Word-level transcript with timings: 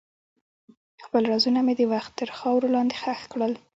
خپل 1.05 1.23
رازونه 1.31 1.59
مې 1.65 1.73
د 1.77 1.81
وخت 1.93 2.11
تر 2.19 2.29
خاورو 2.37 2.73
لاندې 2.75 2.95
ښخ 3.01 3.21
کړل. 3.31 3.53